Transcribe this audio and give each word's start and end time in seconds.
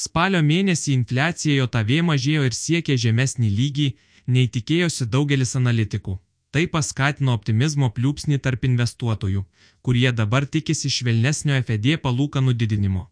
Spalio 0.00 0.40
mėnesį 0.40 0.94
infliacija 0.96 1.58
JOTV 1.58 1.98
mažėjo 2.08 2.46
ir 2.48 2.54
siekė 2.56 2.94
žemesnį 3.02 3.48
lygį, 3.58 3.88
nei 4.32 4.48
tikėjosi 4.54 5.06
daugelis 5.14 5.52
analitikų. 5.58 6.14
Tai 6.54 6.62
paskatino 6.74 7.34
optimizmo 7.36 7.90
pliūpsnį 7.96 8.38
tarp 8.44 8.64
investuotojų, 8.68 9.42
kurie 9.84 10.10
dabar 10.20 10.46
tikisi 10.54 10.90
švelnesnio 10.94 11.58
FED 11.66 11.90
palūkanų 12.06 12.56
didinimo. 12.62 13.04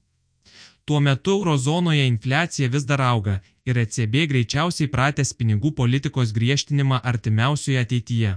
Tuo 0.88 1.03
metu 1.04 1.35
eurozonoje 1.37 2.06
infliacija 2.09 2.70
vis 2.73 2.89
dar 2.89 3.05
auga 3.05 3.36
ir 3.68 3.82
ECB 3.84 4.25
greičiausiai 4.32 4.89
pratęs 4.95 5.34
pinigų 5.36 5.75
politikos 5.82 6.32
griežtinimą 6.39 7.02
artimiausioje 7.12 7.84
ateityje. 7.84 8.32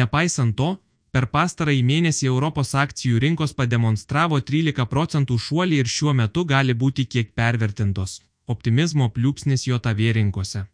Nepaisant 0.00 0.56
to, 0.56 0.70
Per 1.14 1.28
pastarąjį 1.30 1.82
mėnesį 1.86 2.26
Europos 2.26 2.72
akcijų 2.74 3.20
rinkos 3.22 3.52
pademonstravo 3.58 4.40
13 4.46 4.86
procentų 4.94 5.36
šuolį 5.44 5.76
ir 5.82 5.90
šiuo 5.96 6.14
metu 6.20 6.42
gali 6.52 6.74
būti 6.80 7.04
kiek 7.12 7.30
pervertintos. 7.38 8.16
Optimizmo 8.54 9.06
pliūpsnis 9.14 9.68
JOTV 9.68 10.10
rinkose. 10.18 10.64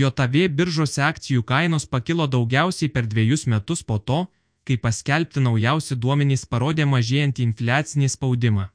JOTV 0.00 0.48
biržose 0.56 1.04
akcijų 1.10 1.44
kainos 1.52 1.84
pakilo 1.84 2.30
daugiausiai 2.36 2.88
per 2.96 3.04
dviejus 3.12 3.44
metus 3.54 3.84
po 3.84 3.98
to, 3.98 4.24
kai 4.64 4.80
paskelbti 4.80 5.44
naujausi 5.44 6.00
duomenys 6.00 6.48
parodė 6.48 6.88
mažėjantį 6.96 7.48
infliacinį 7.50 8.08
spaudimą. 8.16 8.68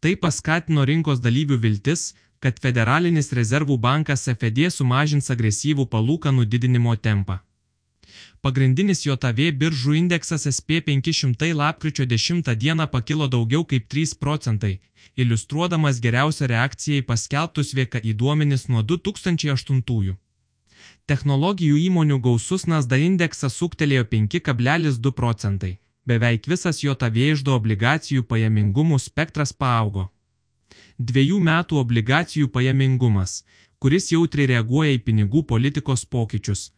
Tai 0.00 0.16
paskatino 0.26 0.88
rinkos 0.88 1.20
dalyvių 1.20 1.60
viltis, 1.60 2.14
kad 2.40 2.56
Federalinis 2.56 3.34
rezervų 3.36 3.76
bankas 3.88 4.30
FED 4.32 4.64
sumažins 4.72 5.28
agresyvų 5.34 5.92
palūkanų 5.92 6.48
didinimo 6.54 6.96
tempą. 6.96 7.42
Pagrindinis 8.44 9.00
JOTV 9.06 9.54
biržų 9.56 9.94
indeksas 9.96 10.42
SP500 10.50 11.54
lapkričio 11.56 12.04
10 12.04 12.50
dieną 12.60 12.86
pakilo 12.92 13.24
daugiau 13.34 13.64
kaip 13.64 13.86
3 13.94 14.18
procentai, 14.20 14.72
iliustruodamas 15.16 16.00
geriausią 16.04 16.50
reakciją 16.52 16.98
į 17.00 17.06
paskelbtus 17.08 17.72
VKI 17.78 18.12
duomenis 18.12 18.66
nuo 18.68 18.82
2008. 18.82 19.80
-ųjų. 19.80 20.16
Technologijų 21.06 21.78
įmonių 21.86 22.20
gausus 22.20 22.66
Nasda 22.66 23.00
indeksas 23.06 23.56
suktelėjo 23.56 24.04
5,2 24.12 25.12
procentai. 25.12 25.78
Beveik 26.04 26.44
visas 26.46 26.84
JOTV 26.84 27.16
išdo 27.32 27.56
obligacijų 27.56 28.22
pajamingumų 28.28 28.98
spektras 28.98 29.52
paaugo. 29.52 30.10
Dviejų 30.98 31.40
metų 31.40 31.80
obligacijų 31.80 32.48
pajamingumas, 32.48 33.44
kuris 33.78 34.12
jautriai 34.12 34.46
reaguoja 34.46 34.92
į 34.92 35.04
pinigų 35.06 35.46
politikos 35.48 36.04
pokyčius, 36.04 36.72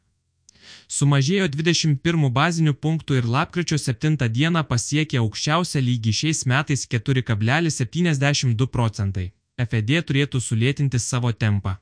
sumažėjo 0.88 1.46
21 1.52 2.28
bazinių 2.38 2.74
punktų 2.74 3.20
ir 3.20 3.24
lapkričio 3.36 3.78
7 3.78 4.28
dieną 4.38 4.62
pasiekė 4.70 5.16
aukščiausią 5.22 5.80
lygį 5.88 6.12
šiais 6.20 6.44
metais 6.52 6.86
4,72 6.96 8.66
procentai. 8.76 9.32
FED 9.56 9.90
turėtų 10.08 10.40
sulėtinti 10.40 10.98
savo 11.00 11.32
tempą. 11.32 11.76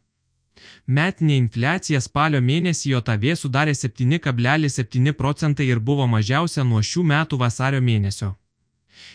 Metinė 0.86 1.36
infliacija 1.40 2.00
spalio 2.00 2.40
mėnesį 2.40 2.92
JOTV 2.92 3.34
sudarė 3.40 3.74
7,7 3.74 5.12
procentai 5.20 5.66
ir 5.66 5.80
buvo 5.80 6.06
mažiausia 6.06 6.64
nuo 6.64 6.82
šių 6.90 7.02
metų 7.10 7.38
vasario 7.40 7.80
mėnesio. 7.80 8.34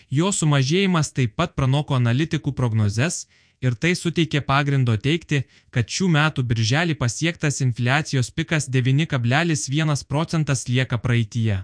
Jo 0.09 0.31
sumažėjimas 0.35 1.13
taip 1.15 1.35
pat 1.39 1.55
pranoko 1.55 1.95
analitikų 1.95 2.53
prognozes 2.57 3.27
ir 3.61 3.75
tai 3.75 3.91
suteikė 3.95 4.41
pagrindo 4.49 4.95
teikti, 5.07 5.43
kad 5.73 5.89
šių 5.95 6.07
metų 6.15 6.45
birželį 6.51 6.95
pasiektas 6.99 7.61
infliacijos 7.65 8.31
pikas 8.31 8.69
9,1 8.75 10.05
procentas 10.07 10.67
lieka 10.69 10.97
praeitie. 11.05 11.63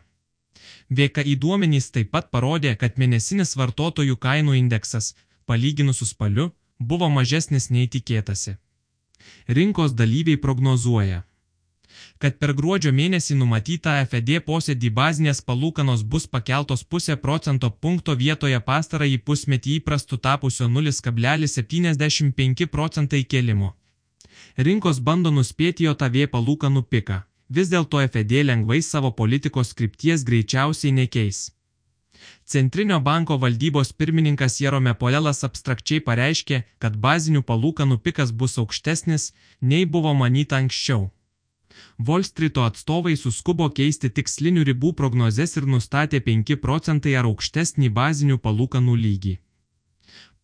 VKI 0.89 1.35
duomenys 1.41 1.89
taip 1.91 2.11
pat 2.11 2.29
parodė, 2.31 2.75
kad 2.81 2.99
mėnesinis 3.01 3.55
vartotojų 3.57 4.17
kainų 4.25 4.57
indeksas, 4.59 5.15
palyginus 5.45 6.01
su 6.01 6.09
spaliu, 6.09 6.51
buvo 6.79 7.09
mažesnis 7.09 7.69
nei 7.69 7.87
tikėtasi. 7.87 8.57
Rinkos 9.47 9.95
dalyviai 9.97 10.37
prognozuoja, 10.37 11.23
kad 12.25 12.39
per 12.41 12.55
gruodžio 12.57 12.89
mėnesį 12.89 13.35
numatytą 13.37 13.91
FED 14.09 14.39
posėdį 14.47 14.89
bazinės 14.97 15.43
palūkanos 15.45 16.01
bus 16.13 16.23
pakeltos 16.25 16.81
pusę 16.83 17.15
procento 17.21 17.69
punkto 17.69 18.15
vietoje 18.17 18.57
pastarąjį 18.69 19.19
pusmetį 19.27 19.75
įprastų 19.79 20.17
tapusio 20.25 20.65
0,75 20.77 22.65
procentai 22.75 23.21
kelimo. 23.33 23.69
Rinkos 24.57 24.97
bando 25.09 25.29
nuspėti 25.35 25.85
jo 25.85 25.93
tavė 25.93 26.25
palūkanų 26.33 26.81
piką. 26.89 27.17
Vis 27.55 27.69
dėlto 27.69 28.01
FED 28.01 28.33
lengvai 28.49 28.81
savo 28.81 29.11
politikos 29.19 29.75
skripties 29.75 30.25
greičiausiai 30.25 30.95
nekeis. 30.97 31.39
Centrinio 32.45 32.99
banko 33.05 33.37
valdybos 33.37 33.93
pirmininkas 33.93 34.57
Jerome 34.63 34.93
Polelas 34.97 35.43
abstrakčiai 35.45 36.01
pareiškė, 36.01 36.63
kad 36.81 36.97
bazinių 36.97 37.45
palūkanų 37.45 37.99
pikas 38.01 38.33
bus 38.33 38.57
aukštesnis, 38.57 39.33
nei 39.61 39.85
buvo 39.85 40.13
manyta 40.17 40.57
anksčiau. 40.57 41.11
Wall 42.07 42.23
Street 42.23 42.57
atstovai 42.57 43.15
suskubo 43.19 43.69
keisti 43.79 44.09
tikslinių 44.09 44.63
ribų 44.71 44.93
prognozes 44.99 45.57
ir 45.57 45.65
nustatė 45.75 46.21
5 46.27 46.55
procentai 46.65 47.13
ar 47.19 47.25
aukštesnį 47.31 47.87
bazinių 47.99 48.37
palūkanų 48.45 48.95
lygį. 49.05 49.35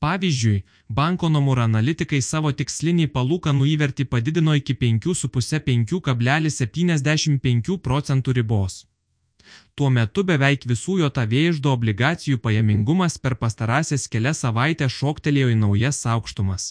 Pavyzdžiui, 0.02 0.64
banko 0.90 1.30
nomūro 1.30 1.62
analitikai 1.68 2.22
savo 2.26 2.50
tikslinį 2.60 3.06
palūkanų 3.16 3.66
įvertį 3.76 4.04
padidino 4.14 4.54
iki 4.58 4.74
5,5-5,75 4.84 7.78
procentų 7.88 8.30
ribos. 8.40 8.74
Tuo 9.76 9.90
metu 9.94 10.22
beveik 10.26 10.62
visų 10.72 10.94
jo 11.04 11.10
tavėždo 11.18 11.70
obligacijų 11.78 12.38
pajamingumas 12.42 13.14
per 13.22 13.34
pastarąsias 13.44 14.04
kelias 14.12 14.38
savaitės 14.46 14.92
šoktelėjo 14.98 15.48
į 15.54 15.56
naujas 15.62 15.98
aukštumas. 16.16 16.64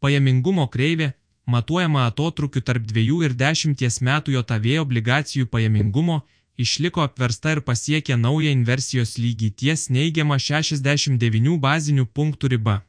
Pajamingumo 0.00 0.64
kreivė 0.72 1.08
matuojama 1.46 2.06
atotrukiu 2.06 2.62
tarp 2.62 2.86
2 2.86 3.24
ir 3.26 3.34
10 3.34 4.00
metų 4.08 4.36
JOTV 4.36 4.78
obligacijų 4.82 5.46
pajamingumo, 5.46 6.22
išliko 6.56 7.02
apversta 7.02 7.52
ir 7.56 7.60
pasiekė 7.68 8.16
naują 8.16 8.52
inversijos 8.52 9.18
lygį 9.18 9.50
ties 9.62 9.88
neigiamą 9.90 10.38
69 10.38 11.58
bazinių 11.58 12.06
punktų 12.06 12.54
riba. 12.54 12.82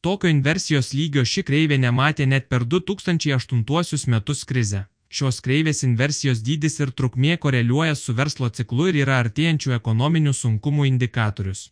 Tokio 0.00 0.28
inversijos 0.30 0.92
lygio 0.94 1.24
ši 1.24 1.42
kreivė 1.42 1.78
nematė 1.82 2.26
net 2.26 2.48
per 2.48 2.64
2008 2.64 4.06
metus 4.12 4.44
krizę. 4.44 4.84
Šios 5.08 5.40
kreivės 5.40 5.82
inversijos 5.86 6.42
dydis 6.42 6.80
ir 6.80 6.90
trukmė 6.90 7.36
koreliuoja 7.42 7.94
su 7.94 8.14
verslo 8.14 8.50
ciklu 8.50 8.88
ir 8.90 9.00
yra 9.04 9.20
artėjančių 9.22 9.72
ekonominių 9.78 10.34
sunkumų 10.34 10.86
indikatorius. 10.90 11.70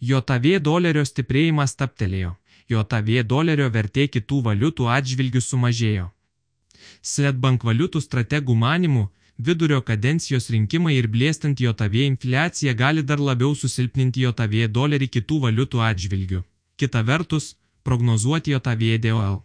JOTV 0.00 0.58
dolerio 0.60 1.04
stiprėjimas 1.06 1.76
taptelėjo. 1.78 2.34
JOTV 2.70 3.24
dolerio 3.26 3.68
vertė 3.74 4.06
kitų 4.14 4.40
valiutų 4.48 4.88
atžvilgių 4.96 5.42
sumažėjo. 5.44 6.06
Swedbank 7.02 7.64
valiutų 7.64 8.00
strategų 8.04 8.54
manimų, 8.54 9.08
vidurio 9.38 9.80
kadencijos 9.82 10.50
rinkimai 10.54 10.96
ir 10.98 11.08
blėstant 11.08 11.60
JOTV 11.60 12.04
infliacija 12.06 12.74
gali 12.74 13.02
dar 13.02 13.20
labiau 13.20 13.54
susilpninti 13.54 14.24
JOTV 14.26 14.68
dolerį 14.68 15.08
kitų 15.16 15.40
valiutų 15.46 15.84
atžvilgių. 15.90 16.42
Kita 16.76 17.02
vertus, 17.02 17.54
prognozuoti 17.82 18.54
JOTV 18.54 18.98
DOL. 19.06 19.40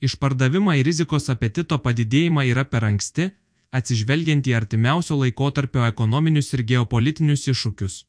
Išpardavimą 0.00 0.76
ir 0.78 0.86
rizikos 0.86 1.30
apetito 1.32 1.78
padidėjimą 1.86 2.46
yra 2.50 2.64
per 2.64 2.86
anksti, 2.88 3.30
atsižvelgiant 3.74 4.46
į 4.46 4.54
artimiausio 4.60 5.18
laikotarpio 5.20 5.86
ekonominius 5.88 6.52
ir 6.54 6.62
geopolitinius 6.70 7.48
iššūkius. 7.50 8.02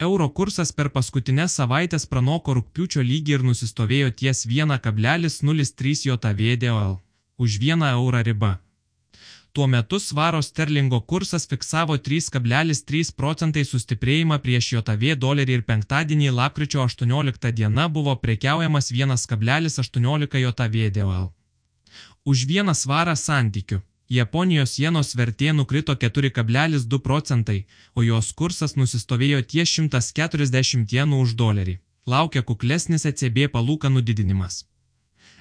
Euro 0.00 0.28
kursas 0.32 0.72
per 0.72 0.88
paskutinės 0.94 1.58
savaitės 1.58 2.06
pranoko 2.08 2.54
rūpiučio 2.56 3.02
lygį 3.04 3.34
ir 3.36 3.42
nusistovėjo 3.44 4.10
ties 4.22 4.46
1,03 4.48 5.94
JVDOL 6.08 6.98
už 7.40 7.56
1 7.60 7.84
eurą 7.90 8.22
riba. 8.22 8.52
Tuo 9.52 9.66
metu 9.66 9.98
svaro 9.98 10.42
sterlingo 10.42 11.00
kursas 11.00 11.46
fiksavo 11.50 11.96
3,3 12.08 13.12
procentai 13.16 13.64
sustiprėjimą 13.66 14.38
prieš 14.44 14.72
JV 14.76 15.16
dolerį 15.24 15.58
ir 15.58 15.66
penktadienį 15.70 16.30
lapkričio 16.38 16.84
18 16.86 17.52
diena 17.60 17.88
buvo 17.88 18.14
prekiaujamas 18.24 18.92
1,18 18.92 20.40
JVDOL. 20.44 21.30
Už 22.24 22.46
vieną 22.46 22.74
svarą 22.78 23.16
santykių 23.16 23.80
Japonijos 24.10 24.72
jenos 24.82 25.12
vertė 25.14 25.52
nukrito 25.54 25.94
4,2 25.94 26.98
procentai, 26.98 27.70
o 27.94 28.02
jos 28.02 28.32
kursas 28.34 28.74
nusistovėjo 28.74 29.38
ties 29.52 29.70
140 29.76 30.90
jenų 30.96 31.20
už 31.26 31.36
dolerį. 31.38 31.78
Laukia 32.10 32.42
kuklesnis 32.42 33.06
ECB 33.06 33.46
palūkanų 33.54 34.02
didinimas. 34.02 34.66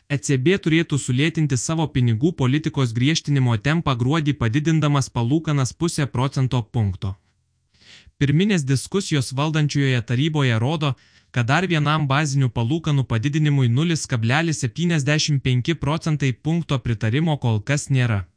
ECB 0.10 0.58
turėtų 0.62 0.98
sulėtinti 1.02 1.58
savo 1.58 1.88
pinigų 1.96 2.32
politikos 2.44 2.94
griežtinimo 2.94 3.58
tempą 3.58 3.98
gruodį 3.98 4.38
padidindamas 4.38 5.10
palūkanas 5.10 5.74
pusę 5.74 6.06
procento 6.06 6.62
punkto. 6.62 7.18
Pirminės 8.22 8.70
diskusijos 8.70 9.34
valdančioje 9.34 9.98
taryboje 10.06 10.60
rodo, 10.62 10.94
kad 11.32 11.46
dar 11.50 11.66
vienam 11.66 12.08
bazinių 12.08 12.50
palūkanų 12.54 13.04
padidinimui 13.10 13.68
0,75 13.70 15.76
procentai 15.76 16.34
punkto 16.34 16.78
pritarimo 16.78 17.38
kol 17.38 17.62
kas 17.62 17.90
nėra. 17.90 18.30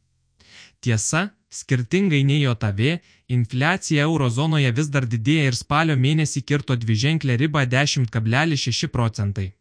Tiesa, 0.82 1.30
Skirtingai 1.52 2.22
nei 2.24 2.40
JAV, 2.40 2.80
infliacija 3.28 4.04
eurozonoje 4.08 4.70
vis 4.72 4.86
dar 4.88 5.04
didėja 5.04 5.50
ir 5.50 5.56
spalio 5.56 5.96
mėnesį 6.04 6.40
kirto 6.48 6.76
dviženklę 6.84 7.36
ribą 7.42 7.66
10,6 7.74 8.88
procentai. 8.94 9.52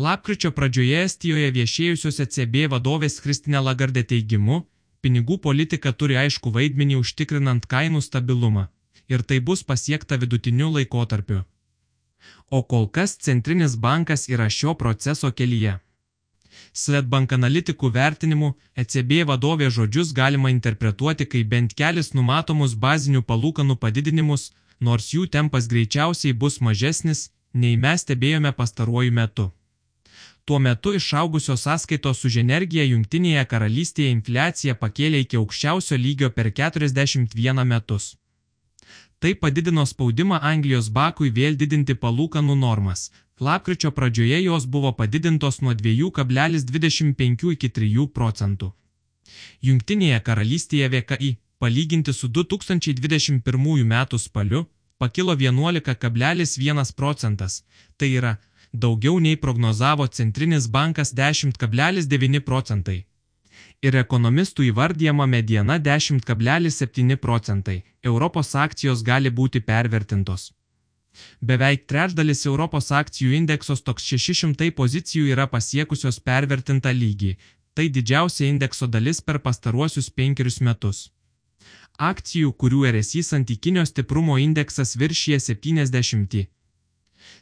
Lapkričio 0.00 0.50
pradžioje 0.56 1.02
Estijoje 1.04 1.50
viešėjusios 1.58 2.22
ECB 2.24 2.56
vadovės 2.72 3.20
Kristinė 3.20 3.60
Lagardė 3.66 4.02
teigimu, 4.14 4.62
pinigų 5.04 5.36
politika 5.44 5.92
turi 5.92 6.16
aišku 6.16 6.50
vaidmenį 6.56 6.96
užtikrinant 7.02 7.68
kainų 7.68 8.00
stabilumą. 8.08 8.68
Ir 9.12 9.22
tai 9.28 9.38
bus 9.44 9.62
pasiekta 9.62 10.16
vidutiniu 10.16 10.70
laikotarpiu. 10.72 11.44
O 12.48 12.62
kol 12.62 12.88
kas 12.88 13.18
Centrinis 13.20 13.76
bankas 13.76 14.24
yra 14.32 14.48
šio 14.48 14.72
proceso 14.74 15.30
kelyje. 15.30 15.78
Sledbank 16.72 17.32
analitikų 17.36 17.90
vertinimu, 17.94 18.54
ECB 18.82 19.24
vadovė 19.30 19.70
žodžius 19.76 20.12
galima 20.12 20.50
interpretuoti 20.52 21.26
kaip 21.26 21.50
bent 21.52 21.74
kelis 21.78 22.12
numatomus 22.14 22.74
bazinių 22.84 23.22
palūkanų 23.30 23.76
padidinimus, 23.84 24.52
nors 24.80 25.12
jų 25.14 25.26
tempas 25.36 25.68
greičiausiai 25.72 26.32
bus 26.32 26.60
mažesnis, 26.60 27.28
nei 27.52 27.76
mes 27.76 28.02
stebėjome 28.06 28.52
pastaruoju 28.52 29.12
metu. 29.20 29.50
Tuo 30.44 30.58
metu 30.58 30.92
išaugusios 30.92 31.62
sąskaitos 31.64 32.18
už 32.28 32.42
energiją 32.42 32.84
Junktinėje 32.90 33.46
karalystėje 33.52 34.10
infliaciją 34.16 34.74
pakėlė 34.82 35.22
iki 35.24 35.40
aukščiausio 35.40 35.96
lygio 35.96 36.28
per 36.36 36.50
41 36.52 37.64
metus. 37.64 38.10
Tai 39.24 39.34
padidino 39.34 39.86
spaudimą 39.88 40.36
Anglijos 40.44 40.90
bakui 40.92 41.30
vėl 41.36 41.54
didinti 41.56 41.94
palūkanų 42.00 42.54
normas. 42.60 43.06
Lapkričio 43.40 43.90
pradžioje 43.96 44.40
jos 44.44 44.66
buvo 44.74 44.90
padidintos 44.98 45.62
nuo 45.64 45.72
2,25 45.72 47.52
iki 47.54 47.70
3 47.78 48.04
procentų. 48.18 48.68
Jungtinėje 49.68 50.18
karalystėje 50.26 50.90
VKI, 50.96 51.30
palyginti 51.58 52.12
su 52.12 52.28
2021 52.28 53.40
m. 53.86 53.94
spaliu, 54.26 54.66
pakilo 54.98 55.32
11,1 55.34 56.92
procentas, 56.92 57.64
tai 57.96 58.12
yra 58.20 58.36
daugiau 58.72 59.18
nei 59.18 59.40
prognozavo 59.40 60.06
Centrinis 60.06 60.68
bankas 60.68 61.14
10,9 61.14 62.40
procentai. 62.40 63.06
Ir 63.84 63.96
ekonomistų 64.00 64.64
įvardyjama 64.70 65.26
mediana 65.28 65.74
10,7 65.86 67.16
procentai. 67.24 67.82
Europos 68.10 68.54
akcijos 68.56 69.02
gali 69.04 69.32
būti 69.40 69.60
pervertintos. 69.60 70.52
Beveik 71.40 71.84
trečdalis 71.90 72.46
Europos 72.46 72.88
akcijų 73.00 73.34
indeksos 73.40 73.84
toks 73.88 74.08
600 74.14 74.70
pozicijų 74.78 75.28
yra 75.34 75.46
pasiekusios 75.56 76.20
pervertintą 76.30 76.94
lygį. 76.96 77.34
Tai 77.74 77.86
didžiausia 77.98 78.48
indekso 78.48 78.88
dalis 78.88 79.20
per 79.20 79.42
pastaruosius 79.44 80.08
penkerius 80.10 80.60
metus. 80.60 81.10
Akcijų, 81.98 82.54
kurių 82.60 82.88
RSI 82.94 83.22
santykinio 83.22 83.84
stiprumo 83.86 84.40
indeksas 84.48 84.96
viršyje 84.96 85.40
70 85.52 86.46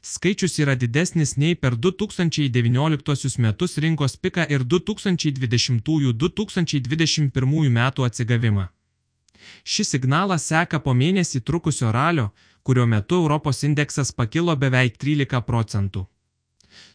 skaičius 0.02 0.58
yra 0.58 0.74
didesnis 0.74 1.36
nei 1.36 1.54
per 1.54 1.76
2019 1.76 3.38
metus 3.38 3.78
rinkos 3.78 4.16
piką 4.16 4.46
ir 4.50 4.64
2020-2021 4.74 7.70
metų 7.78 8.04
atsigavimą. 8.08 8.66
Šis 9.64 9.88
signalas 9.94 10.42
seka 10.50 10.80
po 10.82 10.94
mėnesį 10.94 11.40
trukusio 11.46 11.92
ralio, 11.94 12.30
kurio 12.62 12.86
metu 12.86 13.14
Europos 13.22 13.62
indeksas 13.68 14.12
pakilo 14.12 14.56
beveik 14.56 14.98
13 14.98 15.42
procentų. 15.46 16.06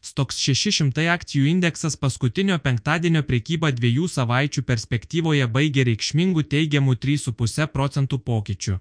Stoks 0.02 0.40
600 0.42 1.06
akcijų 1.14 1.50
indeksas 1.52 1.98
paskutinio 2.02 2.58
penktadienio 2.64 3.22
priekybą 3.30 3.72
dviejų 3.78 4.08
savaičių 4.14 4.64
perspektyvoje 4.70 5.48
baigė 5.58 5.86
reikšmingų 5.90 6.44
teigiamų 6.54 6.96
3,5 7.06 7.68
procentų 7.76 8.20
pokyčių, 8.30 8.78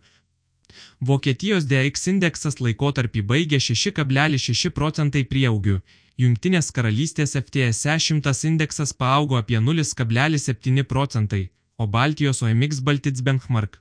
Vokietijos 1.01 1.69
DX 1.71 2.09
indeksas 2.15 2.61
laikotarpį 2.61 3.23
baigė 3.23 3.61
6,6 3.63 4.71
procentai 4.71 5.25
prieaugių, 5.25 5.81
Junktinės 6.17 6.71
karalystės 6.73 7.35
FTSE 7.37 7.93
100 8.01 8.33
indeksas 8.49 8.95
paaugo 8.97 9.37
apie 9.37 9.59
0,7 9.61 10.85
procentai, 10.89 11.51
o 11.77 11.85
Baltijos 11.87 12.41
OMX 12.41 12.81
Baltic 12.81 13.21
Benchmark. 13.21 13.77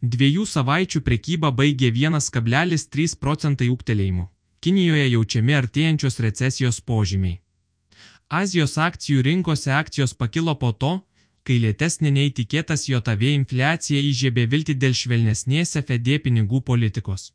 Dviejų 0.00 0.44
savaičių 0.46 1.02
prekyba 1.02 1.50
baigė 1.50 1.90
1,3 1.90 3.16
procentai 3.18 3.66
ūktelėjimų. 3.74 4.28
Kinijoje 4.62 5.08
jaučiami 5.08 5.58
artėjančios 5.58 6.20
recesijos 6.22 6.78
požymiai. 6.80 7.40
Azijos 8.30 8.78
akcijų 8.78 9.26
rinkose 9.26 9.74
akcijos 9.74 10.14
pakilo 10.14 10.54
po 10.54 10.70
to, 10.70 10.92
kai 11.46 11.56
lėtesnė 11.62 12.10
nei 12.18 12.32
tikėtas 12.34 12.88
JAV 12.90 13.22
infliacija 13.30 14.02
įžiebė 14.10 14.46
viltį 14.52 14.74
dėl 14.82 14.94
švelnesnės 15.00 15.76
FED 15.80 16.16
pinigų 16.26 16.60
politikos. 16.70 17.32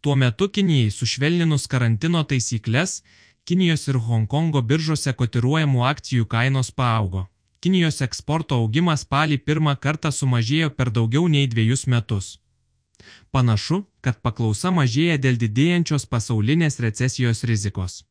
Tuo 0.00 0.16
metu 0.20 0.50
Kinijai 0.52 0.90
sušvelninus 0.92 1.66
karantino 1.72 2.24
taisyklės, 2.30 3.02
Kinijos 3.44 3.88
ir 3.88 3.96
Hongkongo 4.00 4.60
biržose 4.64 5.12
kotiruojamų 5.12 5.84
akcijų 5.90 6.26
kainos 6.34 6.70
paaugo. 6.70 7.26
Kinijos 7.64 8.02
eksporto 8.04 8.56
augimas 8.60 9.02
spalį 9.04 9.38
pirmą 9.48 9.74
kartą 9.80 10.12
sumažėjo 10.12 10.70
per 10.76 10.90
daugiau 10.92 11.28
nei 11.28 11.48
dviejus 11.48 11.86
metus. 11.86 12.26
Panašu, 13.32 13.82
kad 14.04 14.20
paklausa 14.24 14.72
mažėja 14.72 15.16
dėl 15.20 15.36
didėjančios 15.40 16.04
pasaulinės 16.12 16.80
recesijos 16.84 17.44
rizikos. 17.48 18.02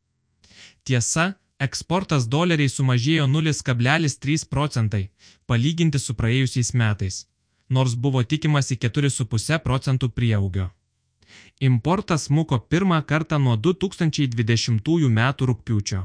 Tiesa, 0.84 1.36
Eksportas 1.64 2.26
doleriai 2.28 2.70
sumažėjo 2.72 3.26
0,3 3.32 4.48
procentai, 4.52 5.04
palyginti 5.48 6.00
su 6.02 6.16
praėjusiais 6.20 6.74
metais, 6.80 7.20
nors 7.70 7.94
buvo 8.06 8.24
tikimasi 8.32 8.76
4,5 8.86 9.60
procentų 9.68 10.10
prieaugio. 10.18 10.66
Importas 11.68 12.26
smuko 12.28 12.60
pirmą 12.72 13.00
kartą 13.12 13.40
nuo 13.40 13.56
2020 13.56 15.08
m. 15.08 15.22
rūpiučio, 15.50 16.02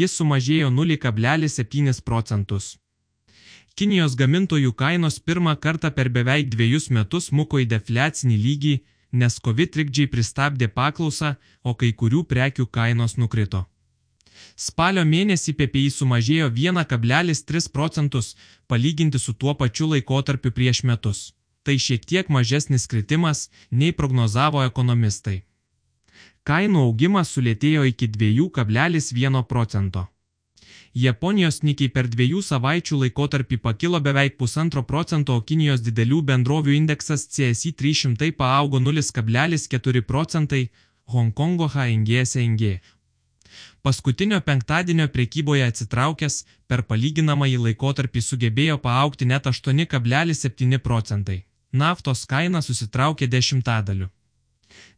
jis 0.00 0.14
sumažėjo 0.16 0.70
0,7 0.70 2.00
procentus. 2.08 2.78
Kinijos 3.76 4.16
gamintojų 4.16 4.72
kainos 4.72 5.18
pirmą 5.20 5.56
kartą 5.56 5.90
per 5.90 6.08
beveik 6.08 6.48
dviejus 6.54 6.88
metus 6.90 7.28
smuko 7.28 7.60
į 7.60 7.68
defliacinį 7.74 8.38
lygį, 8.46 8.74
nes 9.12 9.38
COVID 9.44 9.74
trikdžiai 9.76 10.08
pristabdė 10.08 10.68
paklausą, 10.68 11.36
o 11.64 11.74
kai 11.74 11.92
kurių 11.92 12.24
prekių 12.24 12.66
kainos 12.66 13.18
nukrito. 13.20 13.66
Spalio 14.56 15.04
mėnesį 15.08 15.54
PPI 15.56 15.90
sumažėjo 15.90 16.48
1,3 16.50 17.68
procentus, 17.72 18.34
palyginti 18.68 19.18
su 19.18 19.32
tuo 19.32 19.54
pačiu 19.54 19.88
laikotarpiu 19.92 20.52
prieš 20.52 20.82
metus. 20.84 21.32
Tai 21.62 21.78
šiek 21.78 22.04
tiek 22.04 22.28
mažesnis 22.28 22.86
kritimas, 22.86 23.48
nei 23.70 23.92
prognozavo 23.92 24.64
ekonomistai. 24.66 25.42
Kainų 26.44 26.80
augimas 26.88 27.30
sulėtėjo 27.30 27.84
iki 27.86 28.08
2,1 28.08 29.42
procento. 29.46 30.08
Japonijos 30.92 31.62
nikiai 31.62 31.88
per 31.88 32.08
dviejų 32.12 32.42
savaičių 32.44 32.98
laikotarpį 33.02 33.56
pakilo 33.64 34.00
beveik 34.00 34.36
pusantro 34.36 34.82
procento, 34.82 35.36
o 35.38 35.40
Kinijos 35.40 35.80
didelių 35.80 36.20
bendrovių 36.30 36.74
indeksas 36.76 37.24
CSI 37.32 37.72
300 37.72 38.32
paaugo 38.36 38.80
0,4 38.80 40.02
procentai, 40.02 40.68
Hongkongo 41.06 41.70
HNG 41.72 42.26
SNG 42.26 42.76
paskutinio 43.82 44.40
penktadienio 44.40 45.08
prekyboje 45.08 45.66
atsitraukęs, 45.66 46.36
per 46.68 46.82
palyginamąjį 46.90 47.58
laikotarpį 47.66 48.20
sugebėjo 48.28 48.78
paaukti 48.86 49.28
net 49.32 49.48
8,7 49.50 50.78
procentai. 50.78 51.38
Naftos 51.72 52.24
kaina 52.32 52.62
susitraukė 52.62 53.26
dešimtadaliu. 53.34 54.08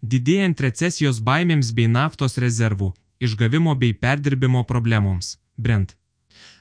Didėjant 0.02 0.60
recesijos 0.60 1.20
baimėms 1.28 1.72
bei 1.76 1.88
naftos 1.88 2.38
rezervų, 2.44 2.92
išgavimo 3.20 3.74
bei 3.74 3.94
perdirbimo 3.94 4.64
problemoms. 4.64 5.38
Brent. 5.56 5.96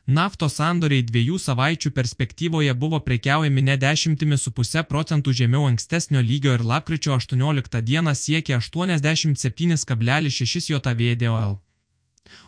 Naftos 0.05 0.57
sandoriai 0.59 1.03
dviejų 1.07 1.37
savaičių 1.39 1.91
perspektyvoje 1.97 2.73
buvo 2.75 2.99
prekiaujami 2.99 3.61
ne 3.69 3.77
10,5 3.79 4.83
procentų 4.91 5.33
žemiau 5.41 5.67
ankstesnio 5.69 6.21
lygio 6.21 6.57
ir 6.57 6.65
lapkričio 6.71 7.15
18 7.15 7.81
dieną 7.81 8.13
siekė 8.23 8.59
87,6 8.59 10.73
JVDOL. 10.73 11.62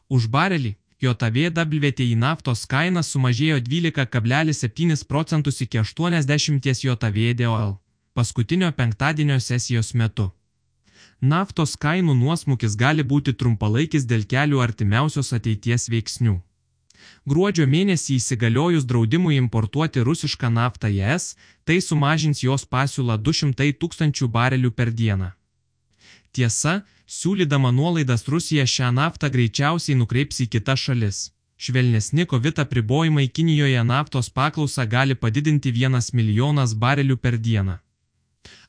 Už 0.10 0.28
barelį 0.28 0.76
JVWTI 1.02 2.16
naftos 2.16 2.66
kaina 2.66 3.04
sumažėjo 3.04 3.60
12,7 3.64 5.08
procentus 5.10 5.62
iki 5.62 5.82
80 5.82 6.70
JVDOL 6.86 7.76
paskutinio 8.16 8.72
penktadienio 8.72 9.40
sesijos 9.40 9.94
metu. 9.94 10.30
Naftos 11.22 11.76
kainų 11.86 12.14
nuosmukis 12.16 12.76
gali 12.80 13.04
būti 13.04 13.34
trumpalaikis 13.40 14.06
dėl 14.08 14.24
kelių 14.34 14.62
artimiausios 14.64 15.34
ateities 15.36 15.90
veiksnių. 15.92 16.36
Gruodžio 17.28 17.66
mėnesį 17.68 18.16
įsigaliojus 18.20 18.88
draudimui 18.88 19.36
importuoti 19.42 20.04
rusišką 20.08 20.50
naftą 20.58 20.92
į 20.96 21.02
ES, 21.16 21.26
tai 21.68 21.82
sumažins 21.84 22.44
jos 22.44 22.64
pasiūlą 22.76 23.18
200 23.28 23.68
tūkstančių 23.82 24.30
barelių 24.38 24.72
per 24.72 24.94
dieną. 25.02 25.32
Tiesa, 26.32 26.84
siūlydama 27.08 27.72
nuolaidas 27.72 28.28
Rusija 28.28 28.66
šią 28.66 28.92
naftą 28.92 29.30
greičiausiai 29.30 29.98
nukreips 29.98 30.40
į 30.46 30.48
kitas 30.56 30.80
šalis. 30.80 31.32
Švelnesni 31.58 32.26
COVID 32.26 32.60
apribojimai 32.60 33.28
Kinijoje 33.28 33.84
naftos 33.84 34.30
paklausą 34.30 34.86
gali 34.86 35.16
padidinti 35.16 35.72
1 35.72 36.14
milijonas 36.14 36.76
barelių 36.76 37.18
per 37.18 37.38
dieną. 37.38 37.78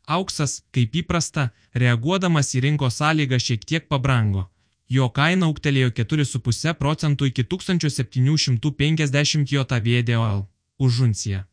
Auksas, 0.07 0.63
kaip 0.71 0.95
įprasta, 0.95 1.51
reaguodamas 1.75 2.55
į 2.55 2.61
rinkos 2.67 2.95
sąlygą 3.01 3.39
šiek 3.43 3.65
tiek 3.65 3.89
pabrango. 3.89 4.51
Jo 4.89 5.09
kaina 5.11 5.47
auktelėjo 5.51 5.91
4,5 5.91 6.75
procentų 6.79 7.27
iki 7.33 7.45
1750 7.45 9.51
JVDOL 9.51 10.47
už 10.79 11.01
unciją. 11.09 11.45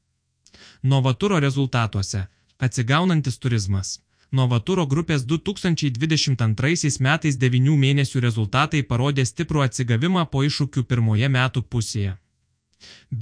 Novaturo 0.83 1.39
rezultatuose- 1.39 2.27
atsigaunantis 2.65 3.39
turizmas. 3.39 3.99
Novaturo 4.33 4.87
grupės 4.89 5.27
2022 5.29 6.99
metais 7.05 7.35
9 7.37 7.75
mėnesių 7.81 8.21
rezultatai 8.23 8.79
parodė 8.91 9.25
stiprų 9.29 9.61
atsigavimą 9.67 10.23
po 10.31 10.41
iššūkių 10.47 10.81
pirmoje 10.89 11.29
metų 11.35 11.61
pusėje. 11.75 12.15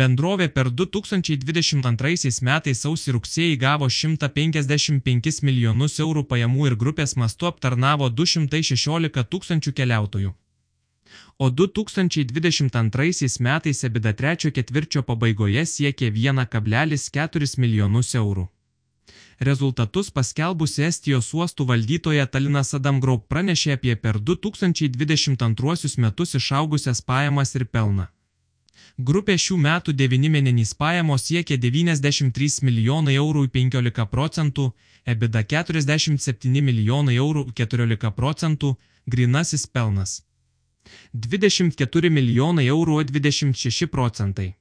Bendrovė 0.01 0.47
per 0.55 0.69
2022 0.81 2.31
metais 2.47 2.83
sausį 2.85 3.15
rugsėjai 3.17 3.57
gavo 3.65 3.89
155 3.95 5.41
milijonus 5.49 5.99
eurų 5.99 6.23
pajamų 6.31 6.69
ir 6.69 6.77
grupės 6.85 7.17
mastu 7.23 7.49
aptarnavo 7.51 8.07
216 8.21 9.27
tūkstančių 9.35 9.75
keliautojų. 9.81 10.31
O 11.43 11.51
2022 11.51 13.43
metais 13.49 13.83
ebida 13.83 14.15
trečio 14.23 14.55
ketvirčio 14.55 15.03
pabaigoje 15.03 15.67
siekė 15.75 16.11
1,4 16.15 17.53
milijonus 17.59 18.15
eurų. 18.15 18.47
Rezultatus 19.41 20.11
paskelbusi 20.13 20.83
Estijos 20.85 21.31
uostų 21.33 21.65
valdytoja 21.71 22.27
Talinas 22.29 22.75
Adamgraup 22.77 23.23
pranešė 23.25 23.71
apie 23.73 23.95
per 23.97 24.19
2022 24.21 25.97
metus 26.03 26.35
išaugusias 26.37 27.01
pajamas 27.01 27.55
ir 27.57 27.65
pelną. 27.65 28.05
Grupė 29.01 29.39
šių 29.41 29.57
metų 29.63 29.95
devinimėnenys 29.97 30.75
pajamos 30.77 31.25
siekė 31.25 31.57
93 31.57 32.61
milijonai 32.69 33.17
eurų 33.17 33.47
15 33.57 34.05
procentų, 34.13 34.67
EBITDA 35.09 35.43
47 35.57 36.61
milijonai 36.69 37.17
eurų 37.17 37.47
14 37.57 38.13
procentų, 38.21 38.75
grinasis 39.09 39.65
pelnas 39.65 40.21
24 41.13 42.13
milijonai 42.13 42.69
eurų 42.69 43.01
26 43.09 43.89
procentai. 43.89 44.51